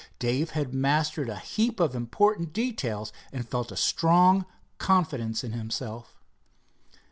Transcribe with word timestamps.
Dave 0.17 0.49
had 0.57 0.73
mastered 0.73 1.29
a 1.29 1.37
heap 1.37 1.79
of 1.79 1.93
important 1.93 2.53
details, 2.53 3.13
and 3.31 3.47
felt 3.47 3.77
strong 3.77 4.47
confidence 4.79 5.43
in 5.43 5.51
himself. 5.51 6.19